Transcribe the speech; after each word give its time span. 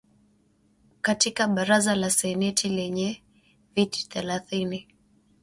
katika 1.01 1.47
Baraza 1.47 1.95
la 1.95 2.09
Seneti 2.09 2.69
lenye 2.69 3.23
viti 3.75 4.07
thelathini 4.09 4.87